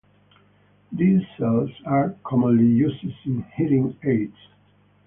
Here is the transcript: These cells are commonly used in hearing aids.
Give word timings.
These 0.91 1.21
cells 1.37 1.69
are 1.85 2.15
commonly 2.23 2.65
used 2.65 3.03
in 3.23 3.43
hearing 3.55 3.95
aids. 4.01 4.33